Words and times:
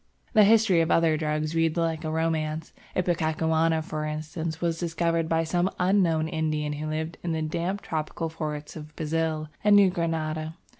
The 0.33 0.45
history 0.45 0.81
of 0.81 0.89
other 0.89 1.15
drugs 1.15 1.53
reads 1.53 1.77
like 1.77 2.03
a 2.03 2.09
romance. 2.09 2.73
Ipecacuanha, 2.95 3.83
for 3.83 4.03
instance, 4.07 4.59
was 4.59 4.79
discovered 4.79 5.29
by 5.29 5.43
some 5.43 5.69
unknown 5.77 6.27
Indian 6.27 6.73
who 6.73 6.87
lived 6.87 7.19
in 7.21 7.33
the 7.33 7.41
damp 7.43 7.83
tropical 7.83 8.27
forests 8.27 8.75
of 8.75 8.95
Brazil 8.95 9.49
and 9.63 9.75
New 9.75 9.91
Granada. 9.91 10.55